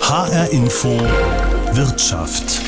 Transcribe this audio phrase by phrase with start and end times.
[0.00, 0.88] HR Info
[1.72, 2.60] Wirtschaft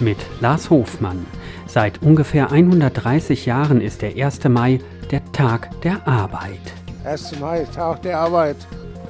[0.00, 1.24] mit Lars Hofmann.
[1.68, 4.48] Seit ungefähr 130 Jahren ist der 1.
[4.48, 4.80] Mai
[5.12, 6.58] der Tag der Arbeit.
[7.04, 7.38] 1.
[7.38, 8.56] Mai, Tag der Arbeit.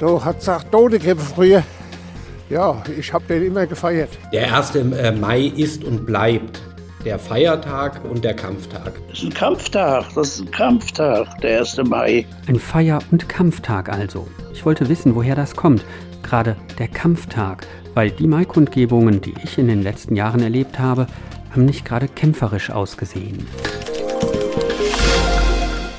[0.00, 1.62] Du hat gesagt Todegrippe früher.
[2.50, 4.10] Ja, ich habe den immer gefeiert.
[4.34, 4.74] Der 1.
[4.74, 6.60] Äh, Mai ist und bleibt
[7.06, 8.92] der Feiertag und der Kampftag.
[9.08, 11.78] Das ist ein Kampftag, das ist ein Kampftag, der 1.
[11.84, 12.26] Mai.
[12.48, 14.28] Ein Feier- und Kampftag also.
[14.52, 15.84] Ich wollte wissen, woher das kommt
[16.26, 21.06] gerade der Kampftag, weil die Maikundgebungen, die ich in den letzten Jahren erlebt habe,
[21.52, 23.46] haben nicht gerade kämpferisch ausgesehen.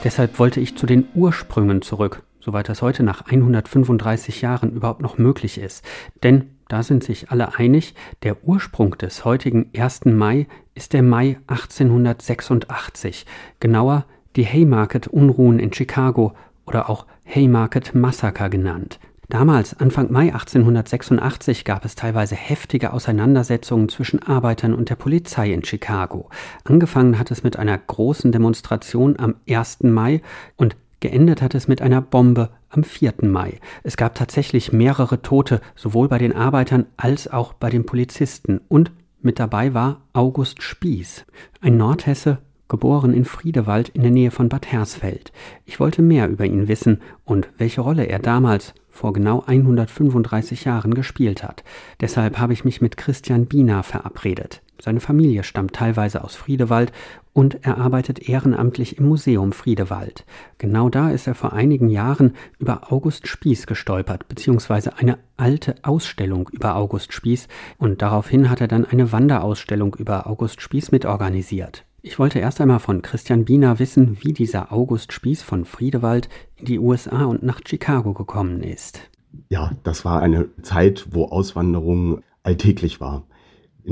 [0.03, 5.17] Deshalb wollte ich zu den Ursprüngen zurück, soweit das heute nach 135 Jahren überhaupt noch
[5.17, 5.83] möglich ist.
[6.23, 10.05] Denn da sind sich alle einig, der Ursprung des heutigen 1.
[10.05, 13.25] Mai ist der Mai 1886,
[13.61, 14.05] genauer
[14.35, 16.33] die Haymarket-Unruhen in Chicago
[16.65, 18.99] oder auch Haymarket-Massaker genannt.
[19.29, 25.65] Damals, Anfang Mai 1886, gab es teilweise heftige Auseinandersetzungen zwischen Arbeitern und der Polizei in
[25.65, 26.29] Chicago.
[26.63, 29.83] Angefangen hat es mit einer großen Demonstration am 1.
[29.83, 30.21] Mai
[30.55, 33.15] und geendet hat es mit einer Bombe am 4.
[33.23, 33.59] Mai.
[33.83, 38.61] Es gab tatsächlich mehrere Tote, sowohl bei den Arbeitern als auch bei den Polizisten.
[38.69, 41.25] Und mit dabei war August Spieß,
[41.59, 45.31] ein Nordhesse, geboren in Friedewald in der Nähe von Bad Hersfeld.
[45.65, 50.93] Ich wollte mehr über ihn wissen und welche Rolle er damals vor genau 135 Jahren
[50.93, 51.63] gespielt hat.
[52.01, 54.61] Deshalb habe ich mich mit Christian Biener verabredet.
[54.79, 56.91] Seine Familie stammt teilweise aus Friedewald
[57.33, 60.25] und er arbeitet ehrenamtlich im Museum Friedewald.
[60.57, 66.49] Genau da ist er vor einigen Jahren über August Spieß gestolpert, beziehungsweise eine alte Ausstellung
[66.51, 71.86] über August Spieß und daraufhin hat er dann eine Wanderausstellung über August Spieß mitorganisiert.
[72.07, 76.63] Ich wollte erst einmal von Christian Biener wissen, wie dieser August Spieß von Friedewald in
[76.63, 79.01] die USA und nach Chicago gekommen ist.
[79.49, 83.27] Ja, das war eine Zeit, wo Auswanderung alltäglich war.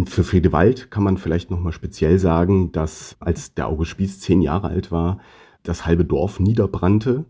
[0.05, 4.69] Für Friedewald kann man vielleicht nochmal speziell sagen, dass als der August Spieß zehn Jahre
[4.69, 5.19] alt war,
[5.63, 7.25] das halbe Dorf niederbrannte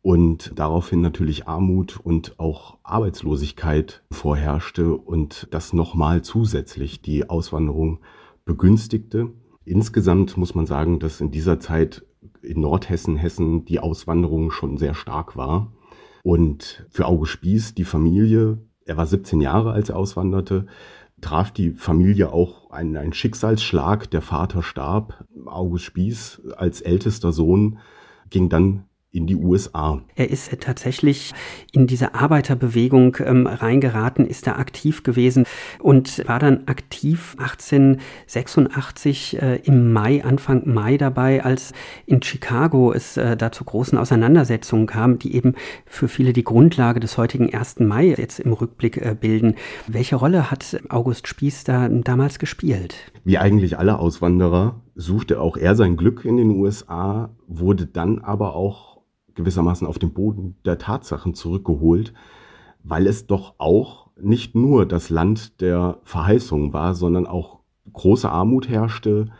[0.00, 8.00] und daraufhin natürlich Armut und auch Arbeitslosigkeit vorherrschte und das nochmal zusätzlich die Auswanderung
[8.46, 9.34] begünstigte.
[9.64, 12.04] Insgesamt muss man sagen, dass in dieser Zeit
[12.42, 15.72] in Nordhessen, Hessen die Auswanderung schon sehr stark war.
[16.22, 20.66] Und für August Spieß, die Familie, er war 17 Jahre, als er auswanderte,
[21.20, 24.10] traf die Familie auch einen, einen Schicksalsschlag.
[24.10, 25.24] Der Vater starb.
[25.46, 27.78] August Spieß als ältester Sohn
[28.30, 30.00] ging dann in die USA.
[30.16, 31.32] Er ist tatsächlich
[31.72, 35.46] in diese Arbeiterbewegung ähm, reingeraten, ist da aktiv gewesen
[35.78, 41.72] und war dann aktiv 1886 äh, im Mai, Anfang Mai dabei, als
[42.06, 45.54] in Chicago es äh, da zu großen Auseinandersetzungen kam, die eben
[45.86, 47.80] für viele die Grundlage des heutigen 1.
[47.80, 49.54] Mai jetzt im Rückblick äh, bilden.
[49.86, 53.12] Welche Rolle hat August Spieß da damals gespielt?
[53.22, 58.56] Wie eigentlich alle Auswanderer suchte auch er sein Glück in den USA, wurde dann aber
[58.56, 58.94] auch
[59.34, 62.14] gewissermaßen auf den Boden der Tatsachen zurückgeholt,
[62.82, 67.60] weil es doch auch nicht nur das Land der Verheißung war, sondern auch
[67.92, 69.30] große Armut herrschte.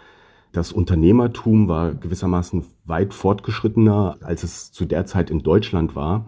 [0.52, 6.26] Das Unternehmertum war gewissermaßen weit fortgeschrittener, als es zu der Zeit in Deutschland war.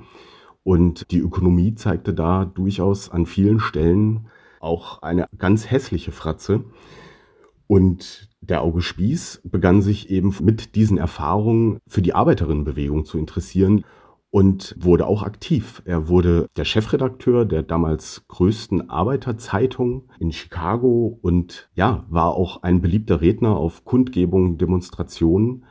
[0.62, 4.26] Und die Ökonomie zeigte da durchaus an vielen Stellen
[4.60, 6.64] auch eine ganz hässliche Fratze.
[7.68, 13.84] Und der Auge Spieß begann sich eben mit diesen Erfahrungen für die Arbeiterinnenbewegung zu interessieren
[14.30, 15.82] und wurde auch aktiv.
[15.84, 22.80] Er wurde der Chefredakteur der damals größten Arbeiterzeitung in Chicago und ja, war auch ein
[22.80, 25.64] beliebter Redner auf Kundgebungen, Demonstrationen,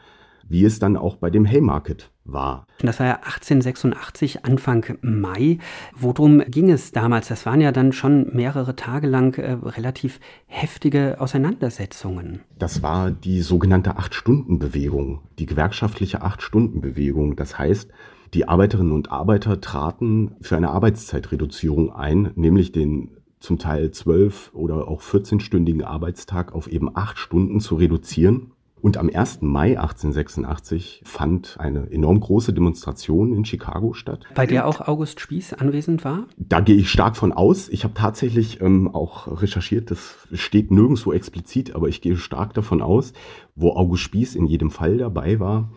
[0.47, 2.65] wie es dann auch bei dem Haymarket war.
[2.79, 5.59] Das war ja 1886, Anfang Mai.
[5.95, 7.27] Worum ging es damals?
[7.27, 12.41] Das waren ja dann schon mehrere Tage lang äh, relativ heftige Auseinandersetzungen.
[12.57, 17.35] Das war die sogenannte Acht-Stunden-Bewegung, die gewerkschaftliche Acht-Stunden-Bewegung.
[17.35, 17.91] Das heißt,
[18.33, 24.87] die Arbeiterinnen und Arbeiter traten für eine Arbeitszeitreduzierung ein, nämlich den zum Teil zwölf oder
[24.87, 28.51] auch 14-stündigen Arbeitstag auf eben acht Stunden zu reduzieren.
[28.81, 29.41] Und am 1.
[29.41, 34.25] Mai 1886 fand eine enorm große Demonstration in Chicago statt.
[34.35, 36.27] Bei der auch August Spieß anwesend war?
[36.37, 37.69] Da gehe ich stark von aus.
[37.69, 42.81] Ich habe tatsächlich ähm, auch recherchiert, das steht nirgendwo explizit, aber ich gehe stark davon
[42.81, 43.13] aus,
[43.55, 45.71] wo August Spieß in jedem Fall dabei war.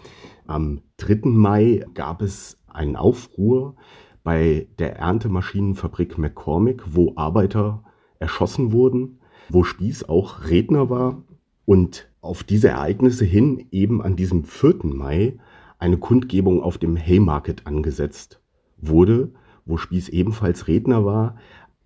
[0.47, 1.21] Am 3.
[1.31, 3.77] Mai gab es einen Aufruhr
[4.23, 7.85] bei der Erntemaschinenfabrik McCormick, wo Arbeiter
[8.19, 11.23] erschossen wurden, wo Spieß auch Redner war
[11.65, 14.81] und auf diese Ereignisse hin eben an diesem 4.
[14.85, 15.39] Mai
[15.79, 18.41] eine Kundgebung auf dem Haymarket angesetzt
[18.77, 19.33] wurde,
[19.65, 21.37] wo Spieß ebenfalls Redner war,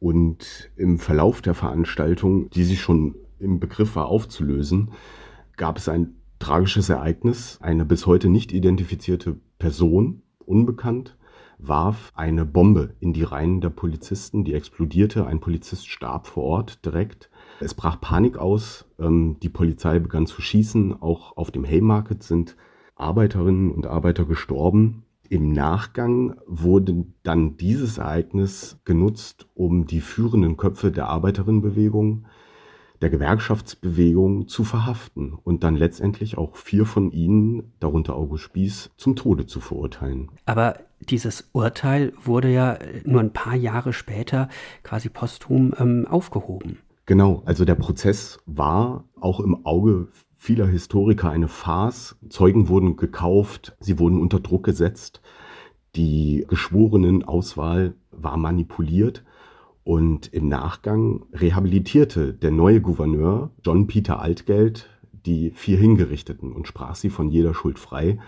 [0.02, 4.90] Und im Verlauf der Veranstaltung, die sich schon im Begriff war aufzulösen,
[5.56, 7.58] gab es ein tragisches Ereignis.
[7.60, 11.16] Eine bis heute nicht identifizierte Person, unbekannt,
[11.58, 15.24] warf eine Bombe in die Reihen der Polizisten, die explodierte.
[15.24, 17.30] Ein Polizist starb vor Ort direkt.
[17.62, 18.86] Es brach Panik aus.
[18.98, 21.00] Ähm, die Polizei begann zu schießen.
[21.00, 22.56] Auch auf dem Haymarket sind
[22.96, 25.04] Arbeiterinnen und Arbeiter gestorben.
[25.28, 32.26] Im Nachgang wurde dann dieses Ereignis genutzt, um die führenden Köpfe der Arbeiterinnenbewegung,
[33.00, 39.16] der Gewerkschaftsbewegung zu verhaften und dann letztendlich auch vier von ihnen, darunter August Spieß, zum
[39.16, 40.30] Tode zu verurteilen.
[40.44, 44.48] Aber dieses Urteil wurde ja nur ein paar Jahre später
[44.82, 46.78] quasi posthum ähm, aufgehoben.
[47.06, 52.16] Genau, also der Prozess war auch im Auge vieler Historiker eine Farce.
[52.28, 55.20] Zeugen wurden gekauft, sie wurden unter Druck gesetzt,
[55.94, 59.24] die Geschworenenauswahl war manipuliert
[59.84, 64.88] und im Nachgang rehabilitierte der neue Gouverneur John Peter Altgeld
[65.26, 68.18] die vier Hingerichteten und sprach sie von jeder Schuld frei,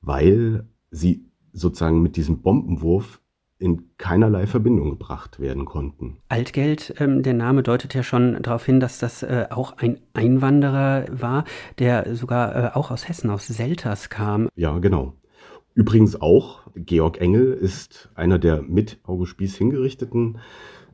[0.00, 3.21] weil sie sozusagen mit diesem Bombenwurf
[3.62, 6.18] in keinerlei Verbindung gebracht werden konnten.
[6.28, 11.06] Altgeld, ähm, der Name deutet ja schon darauf hin, dass das äh, auch ein Einwanderer
[11.10, 11.44] war,
[11.78, 14.48] der sogar äh, auch aus Hessen, aus Selters kam.
[14.56, 15.14] Ja, genau.
[15.74, 20.38] Übrigens auch, Georg Engel ist einer der mit August Spieß hingerichteten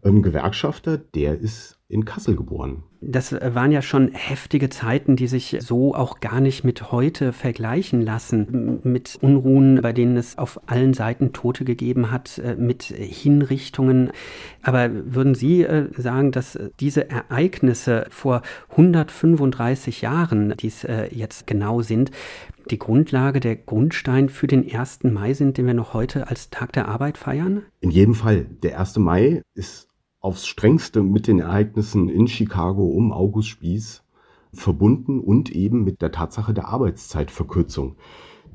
[0.05, 2.83] ähm, Gewerkschafter, der ist in Kassel geboren.
[3.01, 8.03] Das waren ja schon heftige Zeiten, die sich so auch gar nicht mit heute vergleichen
[8.03, 8.81] lassen.
[8.83, 14.11] Mit Unruhen, bei denen es auf allen Seiten Tote gegeben hat, äh, mit Hinrichtungen.
[14.63, 21.47] Aber würden Sie äh, sagen, dass diese Ereignisse vor 135 Jahren, die es äh, jetzt
[21.47, 22.11] genau sind,
[22.71, 25.05] die Grundlage, der Grundstein für den 1.
[25.05, 27.63] Mai sind, den wir noch heute als Tag der Arbeit feiern?
[27.81, 28.45] In jedem Fall.
[28.63, 28.99] Der 1.
[28.99, 29.88] Mai ist
[30.21, 34.03] aufs strengste mit den Ereignissen in Chicago um August Spieß
[34.53, 37.97] verbunden und eben mit der Tatsache der Arbeitszeitverkürzung.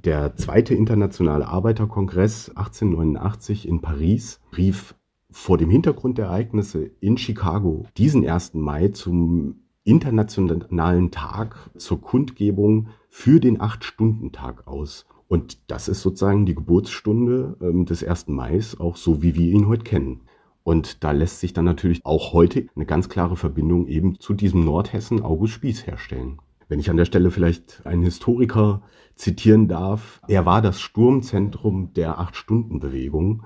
[0.04, 4.96] Der zweite internationale Arbeiterkongress 1889 in Paris rief
[5.32, 8.56] vor dem Hintergrund der Ereignisse in Chicago diesen 1.
[8.56, 15.06] Mai zum internationalen Tag zur Kundgebung für den Acht-Stunden-Tag aus.
[15.28, 18.28] Und das ist sozusagen die Geburtsstunde äh, des 1.
[18.28, 20.22] Mai, auch so wie wir ihn heute kennen.
[20.64, 24.64] Und da lässt sich dann natürlich auch heute eine ganz klare Verbindung eben zu diesem
[24.64, 26.40] Nordhessen August Spieß herstellen.
[26.70, 28.82] Wenn ich an der Stelle vielleicht einen Historiker
[29.16, 33.44] zitieren darf, er war das Sturmzentrum der Acht-Stunden-Bewegung.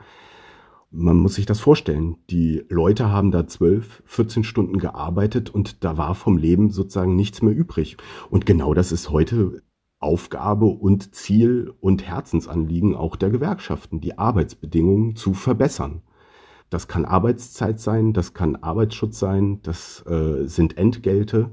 [0.91, 2.17] Man muss sich das vorstellen.
[2.29, 7.41] Die Leute haben da zwölf, 14 Stunden gearbeitet und da war vom Leben sozusagen nichts
[7.41, 7.97] mehr übrig.
[8.29, 9.61] Und genau das ist heute
[9.99, 16.03] Aufgabe und Ziel und Herzensanliegen auch der Gewerkschaften, die Arbeitsbedingungen zu verbessern.
[16.69, 21.51] Das kann Arbeitszeit sein, das kann Arbeitsschutz sein, das äh, sind Entgelte.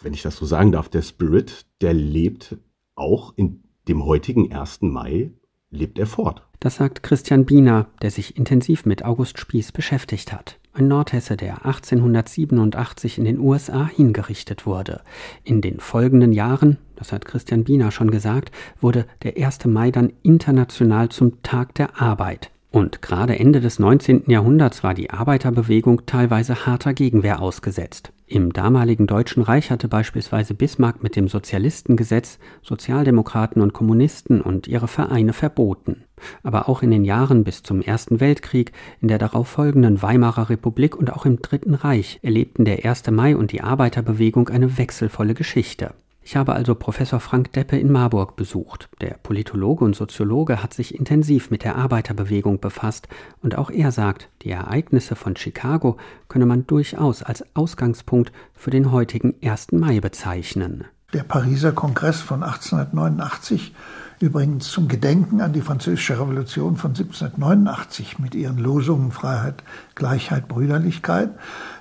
[0.00, 2.56] Wenn ich das so sagen darf, der Spirit, der lebt
[2.94, 4.82] auch in dem heutigen 1.
[4.82, 5.32] Mai,
[5.70, 6.42] lebt er fort.
[6.60, 10.58] Das sagt Christian Biener, der sich intensiv mit August Spieß beschäftigt hat.
[10.72, 15.02] Ein Nordhesse, der 1887 in den USA hingerichtet wurde.
[15.44, 18.50] In den folgenden Jahren, das hat Christian Biener schon gesagt,
[18.80, 19.66] wurde der 1.
[19.66, 22.50] Mai dann international zum Tag der Arbeit.
[22.78, 24.30] Und gerade Ende des 19.
[24.30, 28.12] Jahrhunderts war die Arbeiterbewegung teilweise harter Gegenwehr ausgesetzt.
[28.28, 34.86] Im damaligen Deutschen Reich hatte beispielsweise Bismarck mit dem Sozialistengesetz Sozialdemokraten und Kommunisten und ihre
[34.86, 36.04] Vereine verboten.
[36.44, 38.70] Aber auch in den Jahren bis zum Ersten Weltkrieg,
[39.00, 43.10] in der darauf folgenden Weimarer Republik und auch im Dritten Reich erlebten der 1.
[43.10, 45.94] Mai und die Arbeiterbewegung eine wechselvolle Geschichte.
[46.30, 48.90] Ich habe also Professor Frank Deppe in Marburg besucht.
[49.00, 53.08] Der Politologe und Soziologe hat sich intensiv mit der Arbeiterbewegung befasst
[53.40, 55.96] und auch er sagt, die Ereignisse von Chicago
[56.28, 59.72] könne man durchaus als Ausgangspunkt für den heutigen 1.
[59.72, 60.84] Mai bezeichnen.
[61.14, 63.74] Der Pariser Kongress von 1889
[64.20, 71.30] übrigens zum Gedenken an die Französische Revolution von 1789 mit ihren Losungen Freiheit, Gleichheit, Brüderlichkeit,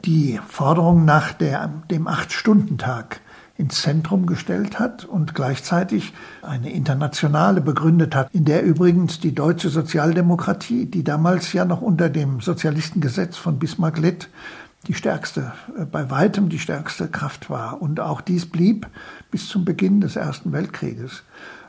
[0.05, 3.19] die Forderung nach der, dem Acht-Stunden-Tag
[3.57, 9.69] ins Zentrum gestellt hat und gleichzeitig eine internationale begründet hat, in der übrigens die deutsche
[9.69, 14.29] Sozialdemokratie, die damals ja noch unter dem Sozialistengesetz von Bismarck litt,
[14.85, 17.81] die stärkste, äh, bei weitem die stärkste Kraft war.
[17.81, 18.87] Und auch dies blieb
[19.31, 21.23] bis zum Beginn des Ersten Weltkrieges.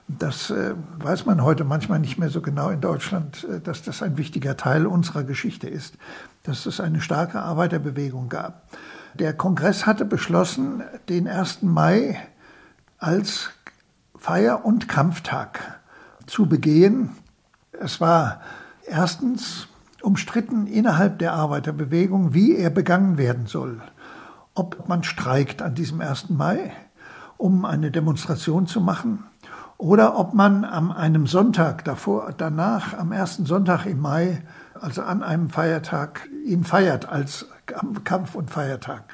[0.09, 4.03] Das äh, weiß man heute manchmal nicht mehr so genau in Deutschland, äh, dass das
[4.03, 5.97] ein wichtiger Teil unserer Geschichte ist,
[6.43, 8.63] dass es eine starke Arbeiterbewegung gab.
[9.19, 11.63] Der Kongress hatte beschlossen, den 1.
[11.63, 12.21] Mai
[12.99, 13.51] als
[14.15, 15.81] Feier- und Kampftag
[16.27, 17.11] zu begehen.
[17.73, 18.41] Es war
[18.87, 19.67] erstens
[20.03, 23.81] umstritten innerhalb der Arbeiterbewegung, wie er begangen werden soll.
[24.55, 26.31] Ob man streikt an diesem 1.
[26.31, 26.71] Mai,
[27.37, 29.25] um eine Demonstration zu machen,
[29.79, 34.43] oder ob man an einem Sonntag davor, danach, am ersten Sonntag im Mai,
[34.81, 37.47] also an einem Feiertag, ihn feiert als
[38.05, 39.05] Kampf- und Feiertag.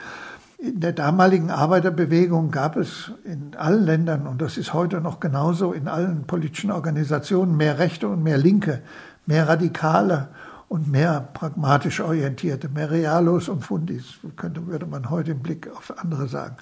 [0.58, 5.72] In der damaligen Arbeiterbewegung gab es in allen Ländern, und das ist heute noch genauso,
[5.72, 8.80] in allen politischen Organisationen mehr Rechte und mehr Linke,
[9.26, 10.28] mehr Radikale
[10.74, 15.96] und mehr pragmatisch orientierte, mehr Realos und Fundis, könnte, würde man heute im Blick auf
[15.96, 16.56] andere sagen.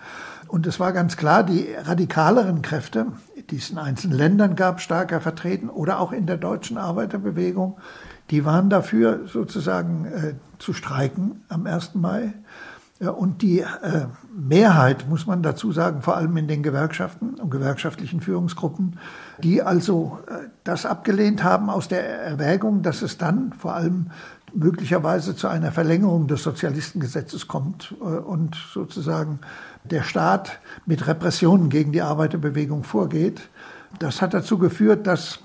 [0.48, 3.06] Und es war ganz klar, die radikaleren Kräfte,
[3.48, 7.78] die es in einzelnen Ländern gab, stärker vertreten oder auch in der deutschen Arbeiterbewegung,
[8.28, 11.94] die waren dafür sozusagen äh, zu streiken am 1.
[11.94, 12.34] Mai.
[13.10, 18.20] Und die äh, Mehrheit, muss man dazu sagen, vor allem in den Gewerkschaften und gewerkschaftlichen
[18.20, 18.98] Führungsgruppen,
[19.42, 24.10] die also äh, das abgelehnt haben aus der Erwägung, dass es dann vor allem
[24.54, 29.40] möglicherweise zu einer Verlängerung des Sozialistengesetzes kommt äh, und sozusagen
[29.84, 33.40] der Staat mit Repressionen gegen die Arbeiterbewegung vorgeht.
[33.98, 35.40] Das hat dazu geführt, dass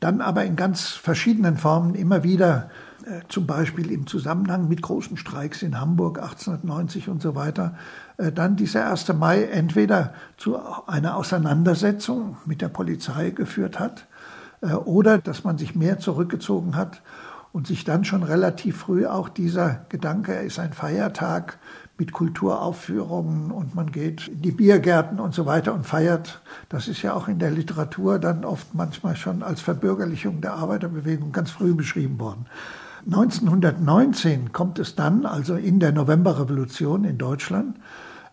[0.00, 2.70] dann aber in ganz verschiedenen Formen immer wieder
[3.06, 7.76] äh, zum Beispiel im Zusammenhang mit großen Streiks in Hamburg 1890 und so weiter,
[8.16, 9.12] äh, dann dieser 1.
[9.14, 10.58] Mai entweder zu
[10.88, 14.08] einer Auseinandersetzung mit der Polizei geführt hat
[14.60, 17.00] äh, oder dass man sich mehr zurückgezogen hat
[17.52, 21.58] und sich dann schon relativ früh auch dieser Gedanke, er ist ein Feiertag
[21.98, 26.42] mit Kulturaufführungen und man geht in die Biergärten und so weiter und feiert.
[26.68, 31.30] Das ist ja auch in der Literatur dann oft manchmal schon als Verbürgerlichung der Arbeiterbewegung
[31.30, 32.46] ganz früh beschrieben worden.
[33.06, 37.78] 1919 kommt es dann, also in der Novemberrevolution in Deutschland,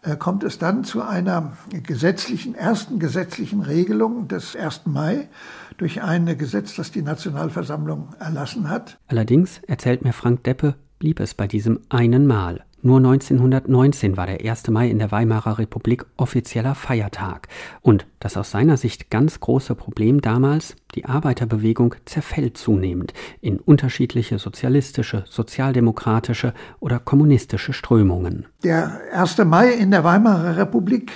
[0.01, 4.81] äh, kommt es dann zu einer gesetzlichen, ersten gesetzlichen Regelung des 1.
[4.85, 5.29] Mai
[5.77, 8.97] durch ein Gesetz, das die Nationalversammlung erlassen hat.
[9.07, 12.63] Allerdings, erzählt mir Frank Deppe, blieb es bei diesem einen Mal.
[12.85, 14.67] Nur 1919 war der 1.
[14.67, 17.47] Mai in der Weimarer Republik offizieller Feiertag.
[17.81, 24.37] Und das aus seiner Sicht ganz große Problem damals, die Arbeiterbewegung zerfällt zunehmend in unterschiedliche
[24.37, 28.47] sozialistische, sozialdemokratische oder kommunistische Strömungen.
[28.65, 29.37] Der 1.
[29.45, 31.13] Mai in der Weimarer Republik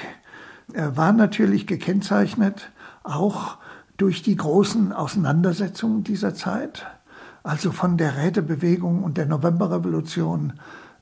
[0.74, 2.72] war natürlich gekennzeichnet
[3.04, 3.58] auch
[3.98, 6.88] durch die großen Auseinandersetzungen dieser Zeit,
[7.44, 10.54] also von der Rätebewegung und der Novemberrevolution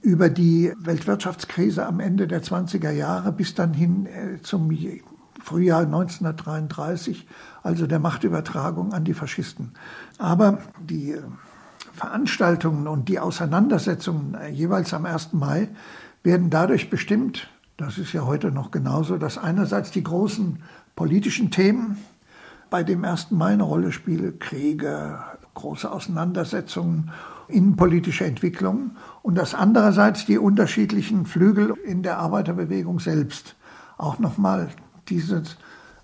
[0.02, 4.70] über die Weltwirtschaftskrise am Ende der 20er Jahre bis dann hin äh, zum
[5.42, 7.28] Frühjahr 1933,
[7.64, 9.72] also der Machtübertragung an die Faschisten.
[10.18, 11.22] Aber die äh,
[11.94, 15.34] Veranstaltungen und die Auseinandersetzungen äh, jeweils am 1.
[15.34, 15.70] Mai
[16.24, 17.48] werden dadurch bestimmt,
[17.78, 20.64] das ist ja heute noch genauso, dass einerseits die großen
[20.96, 21.98] politischen Themen
[22.70, 23.32] bei dem 1.
[23.32, 25.20] Mai eine Rolle spielen, Kriege,
[25.54, 27.12] große Auseinandersetzungen
[27.48, 33.56] innenpolitische Entwicklung und dass andererseits die unterschiedlichen Flügel in der Arbeiterbewegung selbst
[33.98, 34.70] auch nochmal
[35.08, 35.44] diese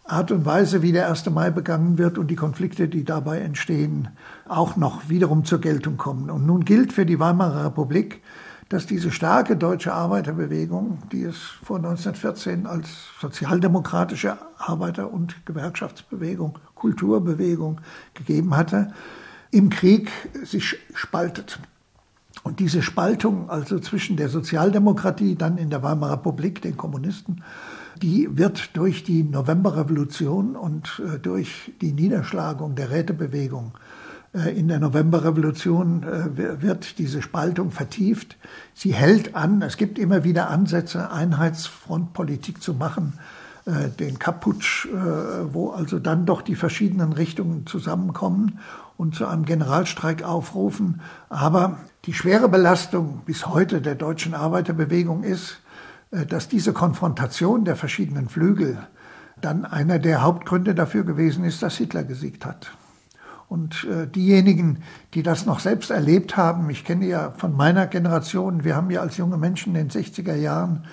[0.06, 1.30] Art und Weise, wie der 1.
[1.30, 4.10] Mai begangen wird und die Konflikte, die dabei entstehen,
[4.48, 6.30] auch noch wiederum zur Geltung kommen.
[6.30, 8.22] Und nun gilt für die Weimarer Republik,
[8.68, 12.88] dass diese starke deutsche Arbeiterbewegung, die es vor 1914 als
[13.20, 17.82] sozialdemokratische Arbeiter- und Gewerkschaftsbewegung, Kulturbewegung
[18.14, 18.94] gegeben hatte,
[19.52, 20.10] im Krieg
[20.44, 21.60] sich spaltet.
[22.44, 27.44] Und diese Spaltung, also zwischen der Sozialdemokratie, dann in der Weimarer Republik, den Kommunisten,
[28.02, 33.74] die wird durch die Novemberrevolution und äh, durch die Niederschlagung der Rätebewegung
[34.34, 38.38] äh, in der Novemberrevolution äh, wird diese Spaltung vertieft.
[38.74, 43.14] Sie hält an, es gibt immer wieder Ansätze, Einheitsfrontpolitik zu machen,
[43.66, 44.88] den Kaputsch,
[45.52, 48.60] wo also dann doch die verschiedenen Richtungen zusammenkommen
[48.98, 51.02] und zu einem Generalstreik aufrufen.
[51.30, 55.58] Aber die schwere Belastung bis heute der deutschen Arbeiterbewegung ist,
[56.12, 58.78] äh, dass diese Konfrontation der verschiedenen Flügel
[59.40, 62.72] dann einer der Hauptgründe dafür gewesen ist, dass Hitler gesiegt hat.
[63.50, 68.64] Und äh, diejenigen, die das noch selbst erlebt haben, ich kenne ja von meiner Generation,
[68.64, 70.86] wir haben ja als junge Menschen in den 60er Jahren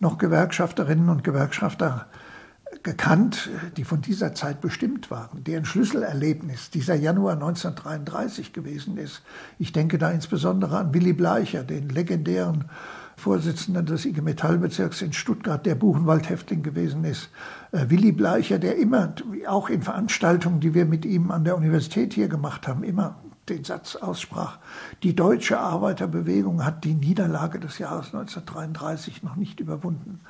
[0.00, 2.06] noch Gewerkschafterinnen und Gewerkschafter
[2.82, 9.22] gekannt, die von dieser Zeit bestimmt waren, deren Schlüsselerlebnis dieser Januar 1933 gewesen ist.
[9.58, 12.64] Ich denke da insbesondere an Willy Bleicher, den legendären
[13.16, 17.30] Vorsitzenden des IG Metallbezirks in Stuttgart, der Buchenwald-Häftling gewesen ist.
[17.70, 19.14] Äh, Willy Bleicher, der immer,
[19.46, 23.16] auch in Veranstaltungen, die wir mit ihm an der Universität hier gemacht haben, immer
[23.48, 24.58] den Satz aussprach,
[25.02, 30.20] die deutsche Arbeiterbewegung hat die Niederlage des Jahres 1933 noch nicht überwunden.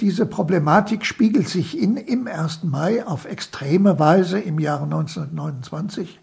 [0.00, 2.64] Diese Problematik spiegelt sich in, im 1.
[2.64, 6.20] Mai auf extreme Weise im Jahre 1929.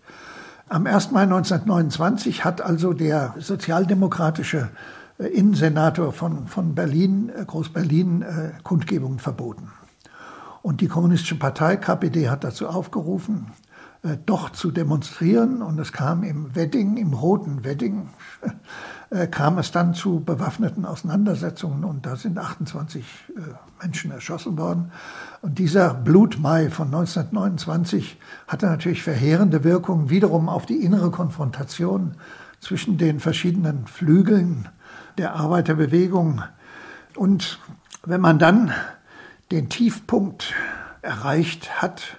[0.70, 1.12] Am 1.
[1.12, 4.70] Mai 1929 hat also der sozialdemokratische
[5.20, 9.72] äh, Innensenator von, von Berlin, äh, Groß-Berlin, äh, Kundgebungen verboten.
[10.62, 13.48] Und die Kommunistische Partei, KPD, hat dazu aufgerufen,
[14.04, 15.62] äh, doch zu demonstrieren.
[15.62, 18.10] Und es kam im Wedding, im roten Wedding,
[19.10, 23.40] äh, kam es dann zu bewaffneten Auseinandersetzungen und da sind 28 äh,
[23.82, 24.92] Menschen erschossen worden.
[25.42, 32.16] Und dieser Blutmai von 1929 hatte natürlich verheerende Wirkungen wiederum auf die innere Konfrontation
[32.60, 34.68] zwischen den verschiedenen Flügeln
[35.18, 36.44] der Arbeiterbewegung.
[37.16, 37.60] Und
[38.06, 38.74] wenn man dann
[39.52, 40.54] den Tiefpunkt
[41.02, 42.18] erreicht hat,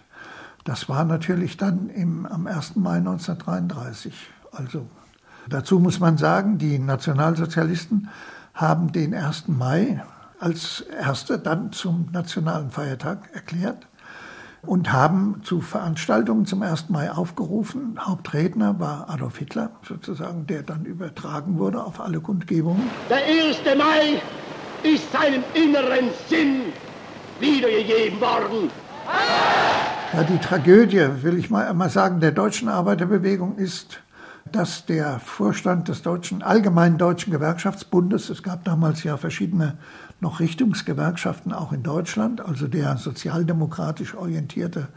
[0.64, 2.76] das war natürlich dann im, am 1.
[2.76, 4.14] Mai 1933.
[4.52, 4.86] Also
[5.48, 8.08] dazu muss man sagen, die Nationalsozialisten
[8.54, 9.48] haben den 1.
[9.48, 10.02] Mai
[10.40, 13.86] als erster dann zum nationalen Feiertag erklärt
[14.62, 16.88] und haben zu Veranstaltungen zum 1.
[16.88, 17.98] Mai aufgerufen.
[18.00, 22.90] Hauptredner war Adolf Hitler, sozusagen, der dann übertragen wurde auf alle Kundgebungen.
[23.10, 23.58] Der 1.
[23.76, 24.22] Mai
[24.82, 26.72] ist seinem inneren Sinn
[27.40, 28.70] wiedergegeben worden.
[29.06, 29.63] Ja,
[30.22, 34.00] die Tragödie, will ich mal, mal sagen, der deutschen Arbeiterbewegung ist,
[34.52, 39.76] dass der Vorstand des deutschen, allgemeinen deutschen Gewerkschaftsbundes, es gab damals ja verschiedene
[40.20, 44.88] noch Richtungsgewerkschaften auch in Deutschland, also der sozialdemokratisch orientierte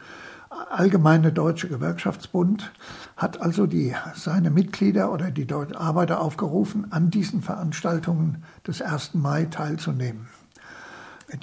[0.69, 2.71] allgemeine deutsche Gewerkschaftsbund
[3.15, 9.15] hat also die, seine Mitglieder oder die Arbeiter aufgerufen, an diesen Veranstaltungen des 1.
[9.15, 10.27] Mai teilzunehmen.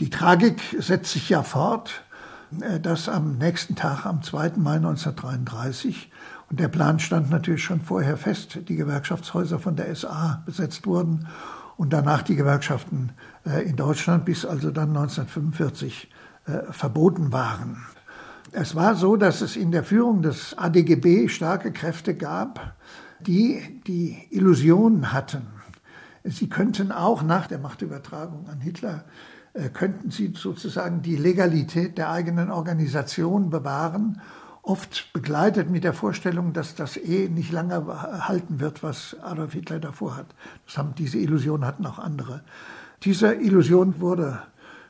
[0.00, 2.04] Die Tragik setzt sich ja fort,
[2.61, 4.53] äh, dass am nächsten Tag, am 2.
[4.57, 6.11] Mai 1933,
[6.51, 11.27] und der Plan stand natürlich schon vorher fest, die Gewerkschaftshäuser von der SA besetzt wurden
[11.77, 13.13] und danach die Gewerkschaften
[13.47, 16.11] äh, in Deutschland bis also dann 1945
[16.47, 17.79] äh, verboten waren.
[18.53, 22.75] Es war so, dass es in der Führung des ADGB starke Kräfte gab,
[23.21, 25.47] die die Illusion hatten,
[26.25, 29.05] sie könnten auch nach der Machtübertragung an Hitler,
[29.73, 34.21] könnten sie sozusagen die Legalität der eigenen Organisation bewahren
[34.64, 37.87] oft begleitet mit der Vorstellung, dass das eh nicht lange
[38.27, 40.27] halten wird, was Adolf Hitler davor hat.
[40.67, 42.43] Das haben, diese Illusion hatten auch andere.
[43.03, 44.40] Diese Illusion wurde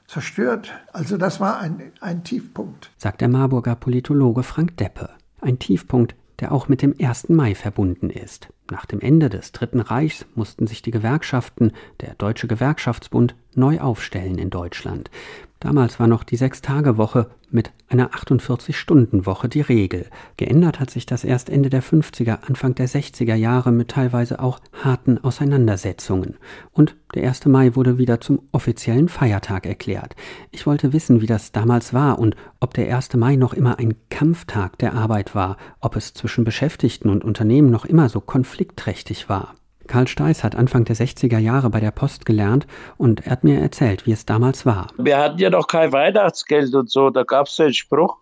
[0.06, 0.72] zerstört.
[0.92, 2.90] Also das war ein, ein Tiefpunkt.
[2.98, 5.10] Sagt der Marburger Politologe Frank Deppe.
[5.40, 7.30] Ein Tiefpunkt, der auch mit dem 1.
[7.30, 8.48] Mai verbunden ist.
[8.70, 14.36] Nach dem Ende des Dritten Reichs mussten sich die Gewerkschaften, der Deutsche Gewerkschaftsbund, neu aufstellen
[14.36, 15.10] in Deutschland.
[15.64, 20.04] Damals war noch die Sechstagewoche mit einer 48-Stunden-Woche die Regel.
[20.36, 24.60] Geändert hat sich das erst Ende der 50er, Anfang der 60er Jahre mit teilweise auch
[24.74, 26.36] harten Auseinandersetzungen.
[26.72, 27.46] Und der 1.
[27.46, 30.16] Mai wurde wieder zum offiziellen Feiertag erklärt.
[30.50, 33.14] Ich wollte wissen, wie das damals war und ob der 1.
[33.14, 37.86] Mai noch immer ein Kampftag der Arbeit war, ob es zwischen Beschäftigten und Unternehmen noch
[37.86, 39.54] immer so konfliktträchtig war.
[39.86, 42.66] Karl Steiß hat Anfang der 60er Jahre bei der Post gelernt
[42.96, 44.88] und er hat mir erzählt, wie es damals war.
[44.98, 47.10] Wir hatten ja noch kein Weihnachtsgeld und so.
[47.10, 48.16] Da gab es den Spruch,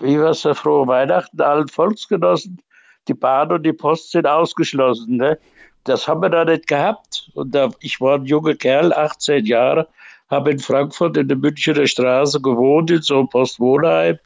[0.00, 2.60] wie war es frohe Weihnachten allen Volksgenossen.
[3.08, 5.16] Die Bahn und die Post sind ausgeschlossen.
[5.16, 5.38] Ne?
[5.84, 7.30] Das haben wir da nicht gehabt.
[7.34, 9.88] Und da, ich war ein junger Kerl, 18 Jahre,
[10.28, 14.18] habe in Frankfurt in der Münchner Straße gewohnt, in so einem Postwohnheim.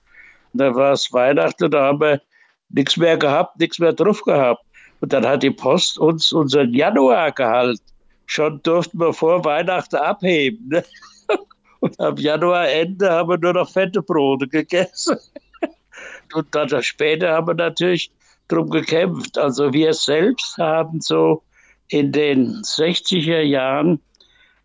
[0.53, 2.23] Da war es Weihnachten, da haben wir
[2.71, 4.65] nichts mehr gehabt, nichts mehr drauf gehabt.
[5.01, 7.83] Und dann hat die Post uns unseren Januar gehalten.
[8.27, 10.69] Schon durften wir vor Weihnachten abheben.
[10.69, 10.85] Ne?
[11.81, 15.17] Und am Januarende haben wir nur noch fette Brote gegessen.
[16.35, 18.13] Und dann später haben wir natürlich
[18.49, 19.39] drum gekämpft.
[19.39, 21.43] Also wir selbst haben so
[21.89, 24.01] in den 60er Jahren,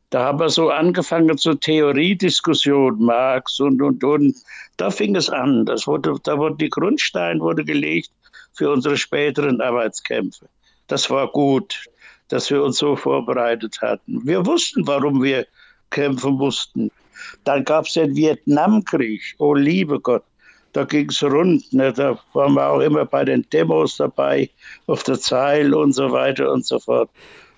[0.09, 4.35] da haben wir so angefangen zur Theoriediskussion, Marx und, und, und.
[4.77, 5.65] Da fing es an.
[5.65, 8.11] Das wurde, da wurde die Grundstein wurde gelegt
[8.55, 10.47] für unsere späteren Arbeitskämpfe.
[10.87, 11.85] Das war gut,
[12.29, 14.25] dass wir uns so vorbereitet hatten.
[14.25, 15.45] Wir wussten, warum wir
[15.89, 16.91] kämpfen mussten.
[17.43, 19.21] Dann gab es den Vietnamkrieg.
[19.37, 20.23] Oh, liebe Gott,
[20.73, 21.71] da ging es rund.
[21.73, 21.93] Ne?
[21.93, 24.49] Da waren wir auch immer bei den Demos dabei,
[24.87, 27.09] auf der Zeile und so weiter und so fort.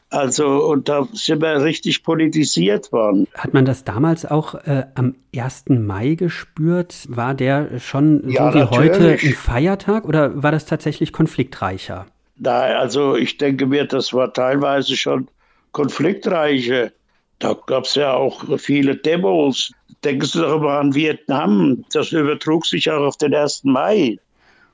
[0.09, 3.27] Also, und da sind wir richtig politisiert worden.
[3.33, 5.65] Hat man das damals auch äh, am 1.
[5.67, 7.07] Mai gespürt?
[7.09, 8.91] War der schon ja, so wie natürlich.
[8.91, 12.05] heute ein Feiertag oder war das tatsächlich konfliktreicher?
[12.37, 15.27] Nein, also ich denke mir, das war teilweise schon
[15.73, 16.91] konfliktreicher.
[17.39, 19.73] Da gab es ja auch viele Demos.
[20.03, 21.83] Denken Sie doch mal an Vietnam.
[21.91, 23.65] Das übertrug sich auch auf den 1.
[23.65, 24.19] Mai.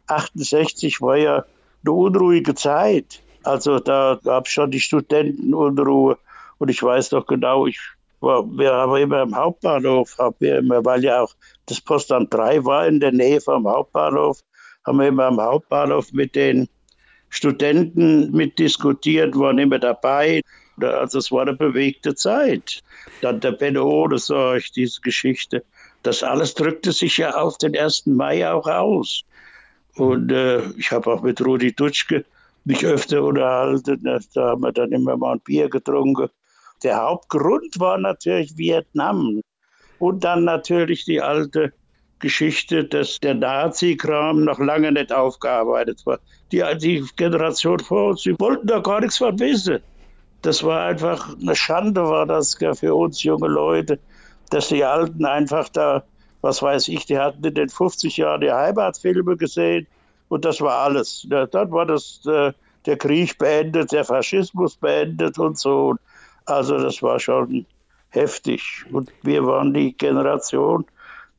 [0.07, 1.45] 68 war ja
[1.83, 3.22] eine unruhige Zeit.
[3.43, 6.17] Also da gab es schon die Studentenunruhe.
[6.57, 7.79] Und ich weiß doch genau, ich
[8.21, 11.33] war, wir haben immer im Hauptbahnhof, haben wir immer, weil ja auch
[11.65, 14.39] das Postamt 3 war in der Nähe vom Hauptbahnhof,
[14.85, 16.69] haben wir immer am Hauptbahnhof mit den
[17.29, 20.41] Studenten mitdiskutiert, waren immer dabei.
[20.79, 22.81] Also es war eine bewegte Zeit.
[23.21, 24.09] Dann der Benno
[24.55, 25.63] ich diese Geschichte.
[26.01, 28.07] Das alles drückte sich ja auf den 1.
[28.07, 29.23] Mai auch aus.
[29.95, 32.25] Und äh, ich habe auch mit Rudi Dutschke
[32.65, 34.01] mich öfter unterhalten.
[34.33, 36.29] Da haben wir dann immer mal ein Bier getrunken.
[36.83, 39.41] Der Hauptgrund war natürlich Vietnam.
[39.99, 41.73] Und dann natürlich die alte
[42.19, 46.19] Geschichte, dass der Nazi-Kram noch lange nicht aufgearbeitet war.
[46.51, 49.79] Die, die Generation vor uns, die wollten da gar nichts von wissen.
[50.41, 53.99] Das war einfach eine Schande, war das für uns junge Leute,
[54.49, 56.03] dass die Alten einfach da,
[56.41, 59.87] was weiß ich, die hatten in den 50 Jahren die Heimatfilme gesehen
[60.33, 61.27] und das war alles.
[61.29, 62.53] Dann war das äh,
[62.87, 65.95] der Krieg beendet, der Faschismus beendet und so.
[66.45, 67.67] Also das war schon
[68.09, 68.83] heftig.
[68.91, 70.85] Und wir waren die Generation,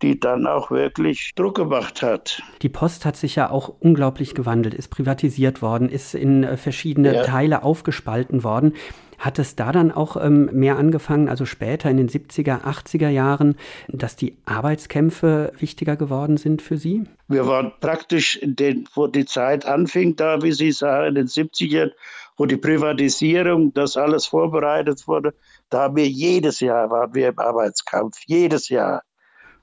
[0.02, 2.42] die dann auch wirklich Druck gemacht hat.
[2.62, 7.14] Die Post hat sich ja auch unglaublich gewandelt, ist privatisiert worden, ist in äh, verschiedene
[7.14, 7.22] ja.
[7.22, 8.74] Teile aufgespalten worden.
[9.18, 13.56] Hat es da dann auch ähm, mehr angefangen, also später in den 70er, 80er Jahren,
[13.88, 17.04] dass die Arbeitskämpfe wichtiger geworden sind für Sie?
[17.28, 21.28] Wir waren praktisch, in den, wo die Zeit anfing, da, wie Sie sagen, in den
[21.28, 21.92] 70ern,
[22.36, 25.34] wo die Privatisierung, das alles vorbereitet wurde,
[25.70, 29.02] da haben wir jedes Jahr waren wir im Arbeitskampf, jedes Jahr.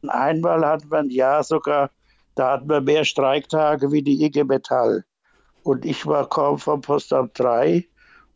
[0.09, 1.91] Einmal hatten wir ein Jahr sogar,
[2.35, 5.05] da hatten wir mehr Streiktage wie die IG Metall.
[5.63, 7.87] Und ich war kaum vom Postamt 3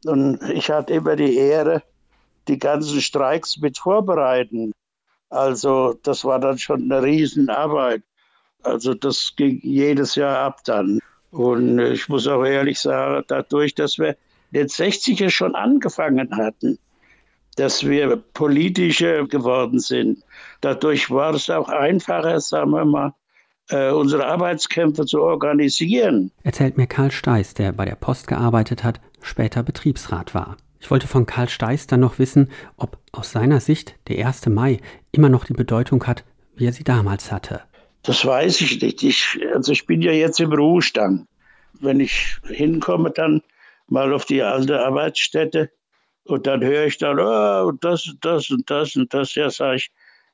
[0.06, 1.82] und ich hatte immer die Ehre,
[2.48, 4.72] die ganzen Streiks mit vorbereiten.
[5.30, 8.04] Also das war dann schon eine Riesenarbeit.
[8.62, 11.00] Also das ging jedes Jahr ab dann.
[11.32, 14.16] Und ich muss auch ehrlich sagen, dadurch, dass wir
[14.52, 16.78] den 60er schon angefangen hatten,
[17.56, 20.24] dass wir politischer geworden sind.
[20.62, 23.14] Dadurch war es auch einfacher, sagen wir mal,
[23.70, 26.32] äh, unsere Arbeitskämpfe zu organisieren.
[26.44, 30.58] Erzählt mir Karl Steiß, der bei der Post gearbeitet hat, später Betriebsrat war.
[30.80, 34.48] Ich wollte von Karl Steiß dann noch wissen, ob aus seiner Sicht der 1.
[34.48, 34.80] Mai
[35.12, 36.24] immer noch die Bedeutung hat,
[36.56, 37.62] wie er sie damals hatte.
[38.04, 39.02] Das weiß ich nicht.
[39.02, 41.28] Ich, also ich bin ja jetzt im Ruhestand.
[41.80, 43.42] Wenn ich hinkomme, dann
[43.88, 45.72] mal auf die alte Arbeitsstätte,
[46.26, 49.36] und dann höre ich dann, oh, und das und das und das und das.
[49.36, 49.92] Ja, sage ich,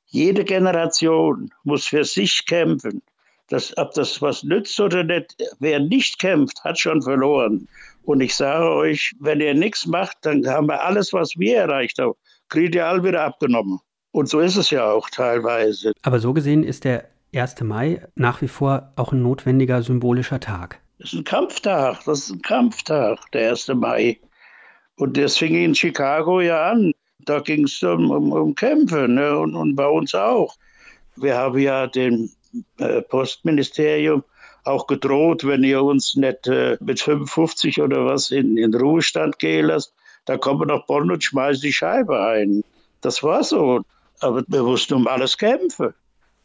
[0.07, 3.01] jede Generation muss für sich kämpfen.
[3.49, 7.67] Das, ob das was nützt oder nicht, wer nicht kämpft, hat schon verloren.
[8.03, 11.99] Und ich sage euch, wenn ihr nichts macht, dann haben wir alles, was wir erreicht
[11.99, 12.13] haben,
[12.47, 13.79] kriegt ihr all wieder abgenommen.
[14.11, 15.91] Und so ist es ja auch teilweise.
[16.01, 17.61] Aber so gesehen ist der 1.
[17.61, 20.79] Mai nach wie vor auch ein notwendiger symbolischer Tag.
[20.99, 23.67] Das ist ein Kampftag, das ist ein Kampftag, der 1.
[23.69, 24.19] Mai.
[25.01, 26.93] Und das fing in Chicago ja an.
[27.25, 29.35] Da ging es um, um, um, Kämpfe ne?
[29.35, 30.57] und, und, bei uns auch.
[31.15, 32.29] Wir haben ja dem
[32.77, 34.23] äh, Postministerium
[34.63, 39.65] auch gedroht, wenn ihr uns nicht äh, mit 55 oder was in, in Ruhestand gehen
[39.65, 42.63] lasst, dann kommen wir nach Bonn und schmeißen die Scheibe ein.
[43.01, 43.81] Das war so.
[44.19, 45.95] Aber wir mussten um alles kämpfen.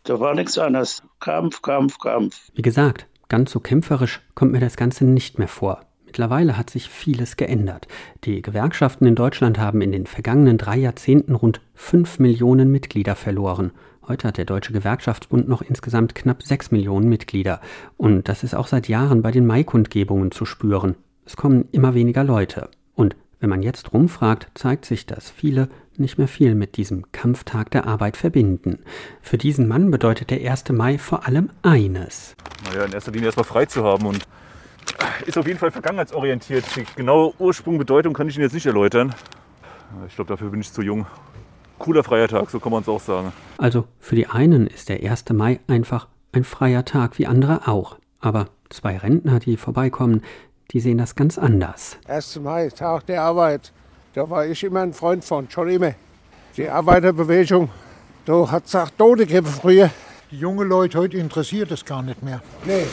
[0.05, 1.03] Da war nichts anderes.
[1.21, 2.41] Kampf, Kampf, Kampf.
[2.55, 5.86] Wie gesagt, ganz so kämpferisch kommt mir das Ganze nicht mehr vor.
[6.07, 7.89] Mittlerweile hat sich vieles geändert.
[8.25, 13.73] Die Gewerkschaften in Deutschland haben in den vergangenen drei Jahrzehnten rund fünf Millionen Mitglieder verloren.
[14.07, 17.61] Heute hat der Deutsche Gewerkschaftsbund noch insgesamt knapp sechs Millionen Mitglieder.
[17.97, 20.95] Und das ist auch seit Jahren bei den Maikundgebungen zu spüren.
[21.25, 22.71] Es kommen immer weniger Leute.
[22.95, 27.73] Und wenn man jetzt rumfragt, zeigt sich, dass viele nicht mehr viel mit diesem Kampftag
[27.73, 28.79] der Arbeit verbinden.
[29.21, 30.71] Für diesen Mann bedeutet der 1.
[30.71, 32.37] Mai vor allem eines.
[32.65, 34.27] Naja, in erster Linie erstmal frei zu haben und
[35.27, 36.65] ist auf jeden Fall vergangenheitsorientiert.
[36.77, 39.15] Die genaue Ursprung, Bedeutung kann ich Ihnen jetzt nicht erläutern.
[40.09, 41.07] Ich glaube, dafür bin ich zu jung.
[41.79, 43.33] Cooler freier Tag, so kann man es auch sagen.
[43.59, 45.31] Also für die einen ist der 1.
[45.33, 47.99] Mai einfach ein freier Tag, wie andere auch.
[48.21, 50.23] Aber zwei Rentner, die vorbeikommen,
[50.71, 51.99] die sehen das ganz anders.
[52.09, 52.41] 1.
[52.41, 53.73] Mai, Tag der Arbeit.
[54.15, 55.93] Da war ich immer ein Freund von, schon immer.
[56.57, 57.69] Die Arbeiterbewegung,
[58.25, 59.91] da hat gesagt, Todegrippe früher.
[60.31, 62.43] Die jungen Leute heute interessiert es gar nicht mehr.
[62.65, 62.87] Nee,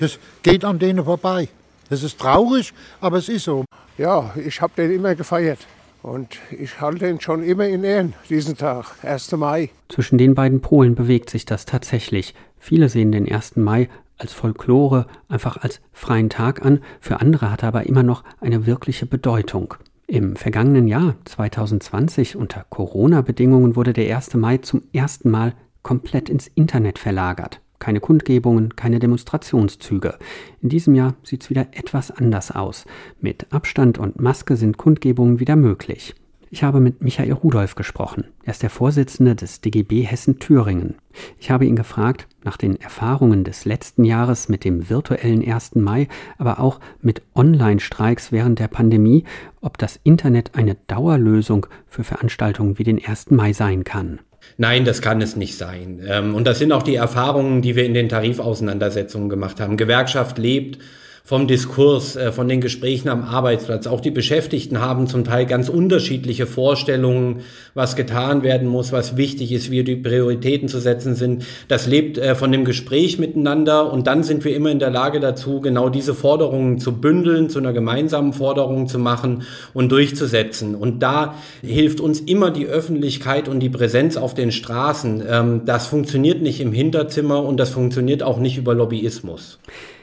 [0.00, 1.48] das geht an denen vorbei.
[1.88, 3.64] Das ist traurig, aber es ist so.
[3.98, 5.58] Ja, ich habe den immer gefeiert.
[6.02, 9.32] Und ich halte ihn schon immer in Ehren, diesen Tag, 1.
[9.32, 9.68] Mai.
[9.90, 12.34] Zwischen den beiden Polen bewegt sich das tatsächlich.
[12.58, 13.56] Viele sehen den 1.
[13.56, 16.80] Mai als Folklore, einfach als freien Tag an.
[17.00, 19.74] Für andere hat er aber immer noch eine wirkliche Bedeutung.
[20.06, 24.34] Im vergangenen Jahr, 2020, unter Corona-Bedingungen wurde der 1.
[24.34, 27.60] Mai zum ersten Mal komplett ins Internet verlagert.
[27.80, 30.18] Keine Kundgebungen, keine Demonstrationszüge.
[30.62, 32.86] In diesem Jahr sieht es wieder etwas anders aus.
[33.20, 36.14] Mit Abstand und Maske sind Kundgebungen wieder möglich.
[36.52, 38.24] Ich habe mit Michael Rudolph gesprochen.
[38.42, 40.96] Er ist der Vorsitzende des DGB Hessen-Thüringen.
[41.38, 45.76] Ich habe ihn gefragt nach den Erfahrungen des letzten Jahres mit dem virtuellen 1.
[45.76, 49.24] Mai, aber auch mit Online-Streiks während der Pandemie,
[49.60, 53.30] ob das Internet eine Dauerlösung für Veranstaltungen wie den 1.
[53.30, 54.18] Mai sein kann.
[54.56, 56.02] Nein, das kann es nicht sein.
[56.06, 59.76] Ähm, und das sind auch die Erfahrungen, die wir in den Tarifauseinandersetzungen gemacht haben.
[59.76, 60.78] Gewerkschaft lebt
[61.24, 63.86] vom Diskurs, äh, von den Gesprächen am Arbeitsplatz.
[63.86, 67.40] Auch die Beschäftigten haben zum Teil ganz unterschiedliche Vorstellungen,
[67.74, 71.44] was getan werden muss, was wichtig ist, wie die Prioritäten zu setzen sind.
[71.68, 75.20] Das lebt äh, von dem Gespräch miteinander und dann sind wir immer in der Lage
[75.20, 80.74] dazu, genau diese Forderungen zu bündeln, zu einer gemeinsamen Forderung zu machen und durchzusetzen.
[80.74, 85.22] Und da hilft uns immer die Öffentlichkeit und die Präsenz auf den Straßen.
[85.28, 89.58] Ähm, das funktioniert nicht im Hinterzimmer und das funktioniert auch nicht über Lobbyismus.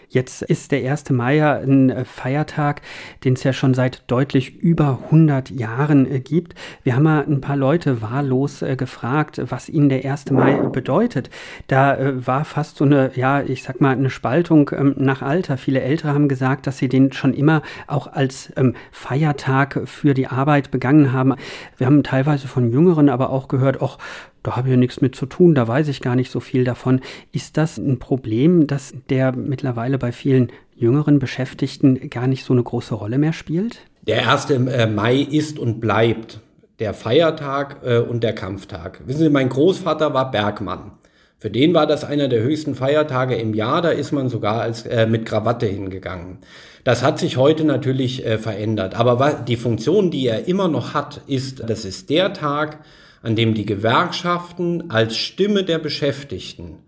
[0.09, 1.09] Jetzt ist der 1.
[1.09, 2.81] Mai ja ein äh, Feiertag,
[3.25, 6.55] den es ja schon seit deutlich über 100 Jahren äh, gibt.
[6.83, 10.31] Wir haben mal ein paar Leute wahllos äh, gefragt, was ihnen der 1.
[10.31, 11.29] Mai bedeutet.
[11.67, 15.57] Da war fast so eine, ja, ich sag mal, eine Spaltung ähm, nach Alter.
[15.57, 20.27] Viele Ältere haben gesagt, dass sie den schon immer auch als ähm, Feiertag für die
[20.27, 21.35] Arbeit begangen haben.
[21.75, 23.97] Wir haben teilweise von Jüngeren aber auch gehört, auch
[24.43, 26.63] da habe ich ja nichts mit zu tun, da weiß ich gar nicht so viel
[26.63, 27.01] davon.
[27.31, 32.63] Ist das ein Problem, dass der mittlerweile bei vielen jüngeren Beschäftigten gar nicht so eine
[32.63, 33.79] große Rolle mehr spielt?
[34.07, 34.49] Der 1.
[34.51, 36.39] Äh, Mai ist und bleibt
[36.79, 39.01] der Feiertag äh, und der Kampftag.
[39.05, 40.91] Wissen Sie, mein Großvater war Bergmann.
[41.39, 44.85] Für den war das einer der höchsten Feiertage im Jahr, da ist man sogar als,
[44.85, 46.39] äh, mit Krawatte hingegangen.
[46.83, 48.95] Das hat sich heute natürlich äh, verändert.
[48.95, 52.79] Aber die Funktion, die er immer noch hat, ist, das ist der Tag,
[53.21, 56.79] an dem die Gewerkschaften als Stimme der Beschäftigten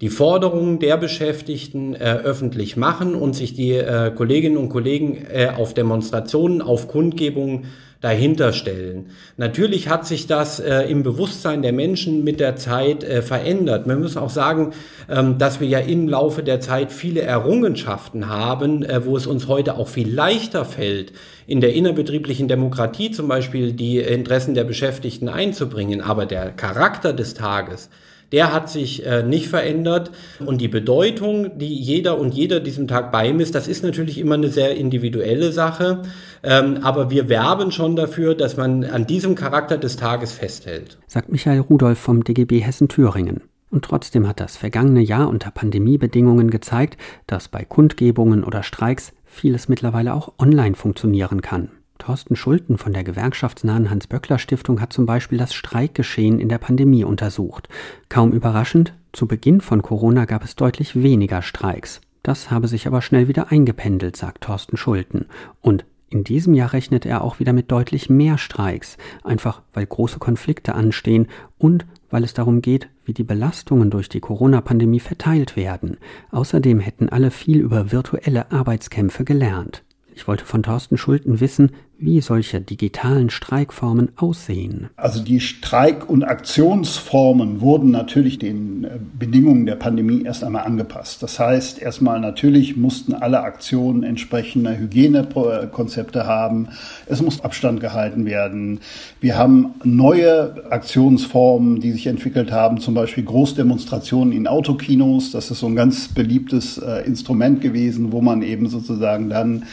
[0.00, 5.50] die Forderungen der Beschäftigten äh, öffentlich machen und sich die äh, Kolleginnen und Kollegen äh,
[5.56, 7.64] auf Demonstrationen, auf Kundgebungen
[8.00, 9.06] dahinter stellen.
[9.38, 13.88] Natürlich hat sich das äh, im Bewusstsein der Menschen mit der Zeit äh, verändert.
[13.88, 14.72] Wir müssen auch sagen,
[15.10, 19.48] ähm, dass wir ja im Laufe der Zeit viele Errungenschaften haben, äh, wo es uns
[19.48, 21.12] heute auch viel leichter fällt,
[21.48, 26.02] in der innerbetrieblichen Demokratie zum Beispiel die Interessen der Beschäftigten einzubringen.
[26.02, 27.88] Aber der Charakter des Tages,
[28.32, 30.10] der hat sich äh, nicht verändert.
[30.44, 34.48] Und die Bedeutung, die jeder und jeder diesem Tag beimisst, das ist natürlich immer eine
[34.48, 36.02] sehr individuelle Sache.
[36.42, 40.98] Ähm, aber wir werben schon dafür, dass man an diesem Charakter des Tages festhält.
[41.06, 43.40] Sagt Michael Rudolph vom DGB Hessen-Thüringen.
[43.70, 49.68] Und trotzdem hat das vergangene Jahr unter Pandemiebedingungen gezeigt, dass bei Kundgebungen oder Streiks vieles
[49.68, 51.70] mittlerweile auch online funktionieren kann.
[51.98, 57.68] Thorsten Schulten von der gewerkschaftsnahen Hans-Böckler-Stiftung hat zum Beispiel das Streikgeschehen in der Pandemie untersucht.
[58.08, 62.00] Kaum überraschend, zu Beginn von Corona gab es deutlich weniger Streiks.
[62.22, 65.26] Das habe sich aber schnell wieder eingependelt, sagt Thorsten Schulten.
[65.60, 70.18] Und in diesem Jahr rechnet er auch wieder mit deutlich mehr Streiks, einfach weil große
[70.18, 71.26] Konflikte anstehen
[71.58, 75.98] und weil es darum geht, wie die Belastungen durch die Corona-Pandemie verteilt werden.
[76.30, 79.82] Außerdem hätten alle viel über virtuelle Arbeitskämpfe gelernt.
[80.14, 84.88] Ich wollte von Thorsten Schulten wissen, wie solche digitalen Streikformen aussehen.
[84.96, 91.22] Also die Streik- und Aktionsformen wurden natürlich den äh, Bedingungen der Pandemie erst einmal angepasst.
[91.22, 96.68] Das heißt, erstmal natürlich mussten alle Aktionen entsprechende Hygienekonzepte haben.
[97.06, 98.80] Es muss Abstand gehalten werden.
[99.20, 105.32] Wir haben neue Aktionsformen, die sich entwickelt haben, zum Beispiel Großdemonstrationen in Autokinos.
[105.32, 109.64] Das ist so ein ganz beliebtes äh, Instrument gewesen, wo man eben sozusagen dann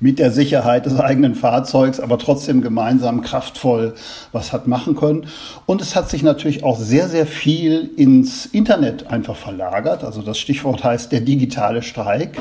[0.00, 3.94] mit der Sicherheit des eigenen Fahrzeugs, aber trotzdem gemeinsam kraftvoll
[4.32, 5.26] was hat machen können.
[5.66, 10.02] Und es hat sich natürlich auch sehr, sehr viel ins Internet einfach verlagert.
[10.02, 12.38] Also das Stichwort heißt der digitale Streik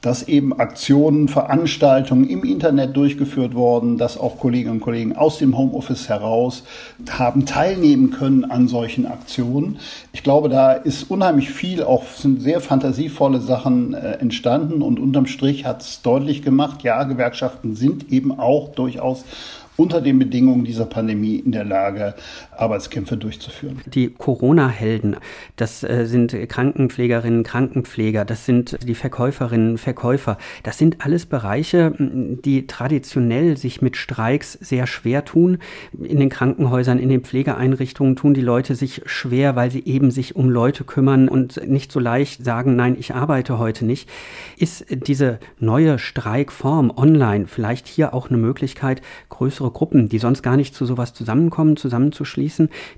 [0.00, 5.58] dass eben Aktionen, Veranstaltungen im Internet durchgeführt worden, dass auch Kolleginnen und Kollegen aus dem
[5.58, 6.64] Homeoffice heraus
[7.10, 9.78] haben teilnehmen können an solchen Aktionen.
[10.12, 15.26] Ich glaube, da ist unheimlich viel, auch sind sehr fantasievolle Sachen äh, entstanden und unterm
[15.26, 19.24] Strich hat es deutlich gemacht, ja, Gewerkschaften sind eben auch durchaus
[19.80, 22.14] unter den Bedingungen dieser Pandemie in der Lage,
[22.60, 23.80] Arbeitskämpfe durchzuführen.
[23.86, 25.16] Die Corona-Helden,
[25.56, 30.38] das äh, sind Krankenpflegerinnen, Krankenpfleger, das sind die Verkäuferinnen, Verkäufer.
[30.62, 35.58] Das sind alles Bereiche, die traditionell sich mit Streiks sehr schwer tun.
[36.02, 40.36] In den Krankenhäusern, in den Pflegeeinrichtungen tun die Leute sich schwer, weil sie eben sich
[40.36, 44.08] um Leute kümmern und nicht so leicht sagen, nein, ich arbeite heute nicht.
[44.56, 50.56] Ist diese neue Streikform online vielleicht hier auch eine Möglichkeit, größere Gruppen, die sonst gar
[50.56, 52.49] nicht zu sowas zusammenkommen, zusammenzuschließen,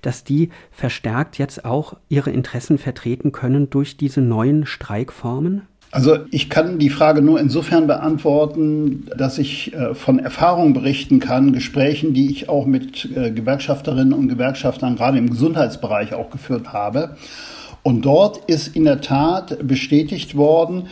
[0.03, 5.62] dass die verstärkt jetzt auch ihre Interessen vertreten können durch diese neuen Streikformen?
[5.93, 11.53] Also ich kann die Frage nur insofern beantworten, dass ich äh, von Erfahrungen berichten kann,
[11.53, 17.17] Gesprächen, die ich auch mit äh, Gewerkschafterinnen und Gewerkschaftern gerade im Gesundheitsbereich auch geführt habe.
[17.83, 20.85] Und dort ist in der Tat bestätigt worden,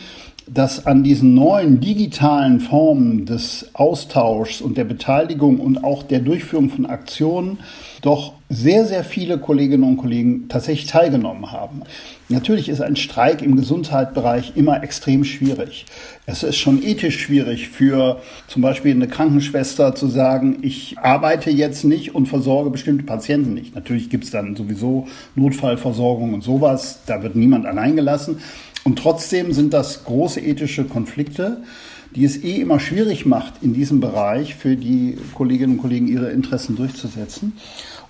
[0.47, 6.69] dass an diesen neuen digitalen Formen des Austauschs und der Beteiligung und auch der Durchführung
[6.69, 7.59] von Aktionen
[8.01, 11.83] doch sehr, sehr viele Kolleginnen und Kollegen tatsächlich teilgenommen haben.
[12.27, 15.85] Natürlich ist ein Streik im Gesundheitsbereich immer extrem schwierig.
[16.25, 21.85] Es ist schon ethisch schwierig für zum Beispiel eine Krankenschwester zu sagen, ich arbeite jetzt
[21.85, 23.75] nicht und versorge bestimmte Patienten nicht.
[23.75, 28.39] Natürlich gibt es dann sowieso Notfallversorgung und sowas, da wird niemand allein gelassen.
[28.83, 31.63] Und trotzdem sind das große ethische Konflikte,
[32.15, 36.31] die es eh immer schwierig macht, in diesem Bereich für die Kolleginnen und Kollegen ihre
[36.31, 37.53] Interessen durchzusetzen.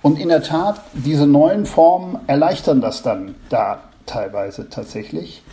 [0.01, 5.43] Und in der Tat, diese neuen Formen erleichtern das dann da teilweise tatsächlich.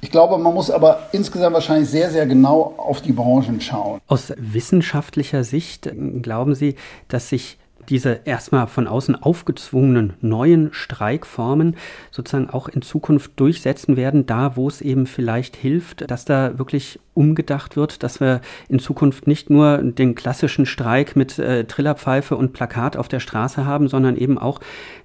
[0.00, 4.00] Ich glaube, man muss aber insgesamt wahrscheinlich sehr, sehr genau auf die Branchen schauen.
[4.08, 5.88] Aus wissenschaftlicher Sicht
[6.22, 6.74] glauben Sie,
[7.08, 11.76] dass sich diese erstmal von außen aufgezwungenen neuen Streikformen
[12.10, 16.98] sozusagen auch in Zukunft durchsetzen werden, da wo es eben vielleicht hilft, dass da wirklich
[17.14, 22.52] umgedacht wird, dass wir in Zukunft nicht nur den klassischen Streik mit äh, Trillerpfeife und
[22.52, 24.60] Plakat auf der Straße haben, sondern eben auch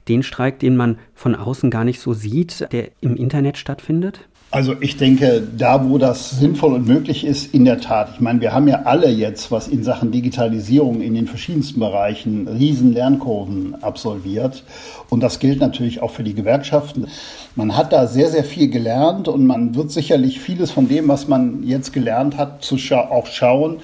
[0.07, 4.27] den Streik, den man von außen gar nicht so sieht, der im Internet stattfindet?
[4.53, 8.09] Also ich denke, da wo das sinnvoll und möglich ist, in der Tat.
[8.15, 12.49] Ich meine, wir haben ja alle jetzt, was in Sachen Digitalisierung in den verschiedensten Bereichen,
[12.49, 14.65] riesen Lernkurven absolviert.
[15.09, 17.07] Und das gilt natürlich auch für die Gewerkschaften.
[17.55, 21.29] Man hat da sehr, sehr viel gelernt und man wird sicherlich vieles von dem, was
[21.29, 23.77] man jetzt gelernt hat, zu scha auch schauen,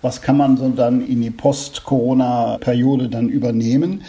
[0.00, 4.00] was kann man so dann in die Post-Corona-Periode dann übernehmen.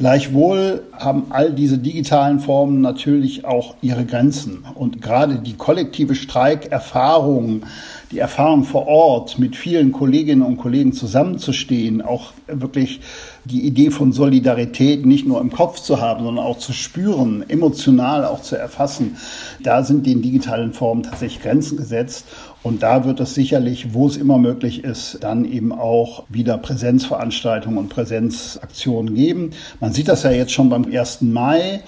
[0.00, 4.64] Gleichwohl haben all diese digitalen Formen natürlich auch ihre Grenzen.
[4.74, 7.64] Und gerade die kollektive Streikerfahrung,
[8.10, 13.02] die Erfahrung vor Ort, mit vielen Kolleginnen und Kollegen zusammenzustehen, auch wirklich
[13.50, 18.24] die Idee von Solidarität nicht nur im Kopf zu haben, sondern auch zu spüren, emotional
[18.24, 19.16] auch zu erfassen,
[19.62, 22.26] da sind den digitalen Formen tatsächlich Grenzen gesetzt.
[22.62, 27.78] Und da wird es sicherlich, wo es immer möglich ist, dann eben auch wieder Präsenzveranstaltungen
[27.78, 29.50] und Präsenzaktionen geben.
[29.80, 31.22] Man sieht das ja jetzt schon beim 1.
[31.22, 31.82] Mai.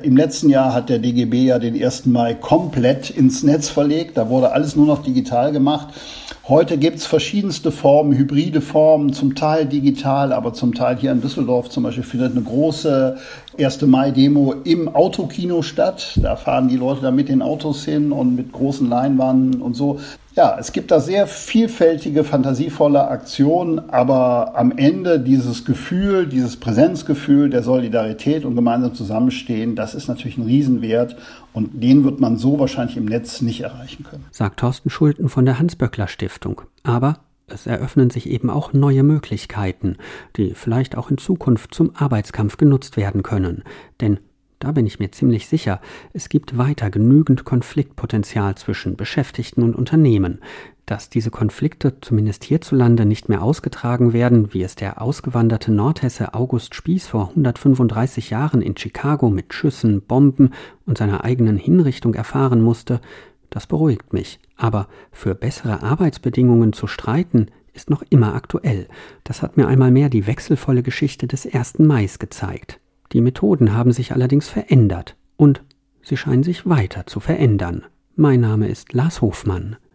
[0.00, 2.06] Im letzten Jahr hat der DGB ja den 1.
[2.06, 4.16] Mai komplett ins Netz verlegt.
[4.16, 5.88] Da wurde alles nur noch digital gemacht.
[6.48, 11.20] Heute gibt es verschiedenste Formen, hybride Formen, zum Teil digital, aber zum Teil hier in
[11.20, 13.18] Düsseldorf zum Beispiel findet eine große
[13.58, 13.82] 1.
[13.82, 16.18] Mai-Demo im Autokino statt.
[16.22, 20.00] Da fahren die Leute da mit den Autos hin und mit großen Leinwanden und so.
[20.36, 27.50] Ja, es gibt da sehr vielfältige, fantasievolle Aktionen, aber am Ende dieses Gefühl, dieses Präsenzgefühl
[27.50, 31.16] der Solidarität und gemeinsam zusammenstehen, das ist natürlich ein Riesenwert
[31.52, 34.26] und den wird man so wahrscheinlich im Netz nicht erreichen können.
[34.30, 36.62] Sagt Thorsten Schulten von der Hans-Böckler Stiftung.
[36.84, 37.18] Aber
[37.48, 39.96] es eröffnen sich eben auch neue Möglichkeiten,
[40.36, 43.62] die vielleicht auch in Zukunft zum Arbeitskampf genutzt werden können.
[44.00, 44.18] Denn
[44.58, 45.80] da bin ich mir ziemlich sicher,
[46.12, 50.40] es gibt weiter genügend Konfliktpotenzial zwischen Beschäftigten und Unternehmen.
[50.84, 56.74] Dass diese Konflikte zumindest hierzulande nicht mehr ausgetragen werden, wie es der ausgewanderte Nordhesse August
[56.74, 60.54] Spieß vor 135 Jahren in Chicago mit Schüssen, Bomben
[60.86, 63.00] und seiner eigenen Hinrichtung erfahren musste,
[63.50, 64.40] das beruhigt mich.
[64.58, 68.88] Aber für bessere Arbeitsbedingungen zu streiten, ist noch immer aktuell.
[69.24, 71.78] Das hat mir einmal mehr die wechselvolle Geschichte des 1.
[71.78, 72.80] Mai gezeigt.
[73.12, 75.62] Die Methoden haben sich allerdings verändert und
[76.02, 77.84] sie scheinen sich weiter zu verändern.
[78.16, 79.76] Mein Name ist Lars Hofmann.